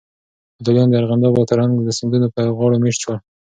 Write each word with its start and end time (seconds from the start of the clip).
ابداليان 0.57 0.87
د 0.89 0.93
ارغنداب 0.99 1.33
او 1.37 1.47
ترنک 1.49 1.75
سيندونو 1.97 2.27
پر 2.35 2.45
غاړو 2.57 2.81
مېشت 2.83 2.99
شول. 3.03 3.17